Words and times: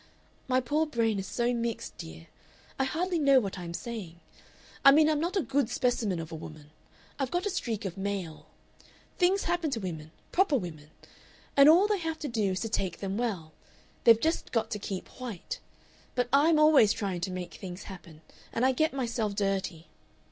My 0.47 0.59
poor 0.59 0.87
brain 0.87 1.19
is 1.19 1.27
so 1.27 1.53
mixed, 1.53 1.95
dear, 1.99 2.25
I 2.79 2.85
hardly 2.85 3.19
know 3.19 3.39
what 3.39 3.59
I 3.59 3.65
am 3.65 3.73
saying. 3.75 4.19
I 4.83 4.91
mean 4.91 5.07
I'm 5.07 5.19
not 5.19 5.37
a 5.37 5.43
good 5.43 5.69
specimen 5.69 6.19
of 6.19 6.31
a 6.31 6.35
woman. 6.41 6.71
I've 7.19 7.29
got 7.29 7.45
a 7.45 7.51
streak 7.51 7.85
of 7.85 7.99
male. 7.99 8.47
Things 9.19 9.43
happen 9.43 9.69
to 9.69 9.79
women 9.79 10.09
proper 10.31 10.57
women 10.57 10.89
and 11.55 11.69
all 11.69 11.85
they 11.87 11.99
have 11.99 12.17
to 12.17 12.27
do 12.27 12.53
is 12.53 12.61
to 12.61 12.67
take 12.69 12.97
them 12.97 13.15
well. 13.15 13.51
They've 14.05 14.19
just 14.19 14.51
got 14.51 14.71
to 14.71 14.79
keep 14.79 15.07
white. 15.21 15.59
But 16.15 16.29
I'm 16.33 16.57
always 16.57 16.93
trying 16.93 17.21
to 17.21 17.31
make 17.31 17.53
things 17.53 17.83
happen. 17.83 18.21
And 18.51 18.65
I 18.65 18.71
get 18.71 18.93
myself 18.95 19.35
dirty... 19.35 19.85